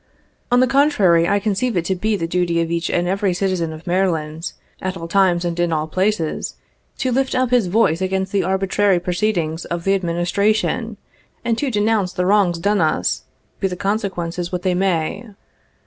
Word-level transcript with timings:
On 0.51 0.61
the 0.61 0.65
contrary, 0.67 1.27
I 1.29 1.37
conceive 1.37 1.77
it 1.77 1.85
to 1.85 1.93
be 1.93 2.15
the 2.15 2.25
duty 2.25 2.59
of 2.59 2.71
each 2.71 2.89
and 2.89 3.07
every 3.07 3.35
citizen 3.35 3.71
of 3.71 3.85
Maryland, 3.85 4.51
at 4.81 4.97
all 4.97 5.07
times 5.07 5.45
and 5.45 5.59
in 5.59 5.71
all 5.71 5.85
places, 5.85 6.55
to 6.97 7.11
lift 7.11 7.35
up 7.35 7.51
his 7.51 7.67
voice 7.67 8.01
against 8.01 8.31
the 8.31 8.41
arbitrary 8.43 8.99
proceedings 8.99 9.63
of 9.65 9.83
the 9.83 9.93
Administration, 9.93 10.97
and 11.45 11.55
to 11.59 11.69
denounce 11.69 12.13
the 12.13 12.25
wrongs 12.25 12.57
done 12.57 12.81
us, 12.81 13.25
be 13.59 13.67
the 13.67 13.75
consequences 13.75 14.51
what 14.51 14.63
they 14.63 14.73
may. 14.73 15.27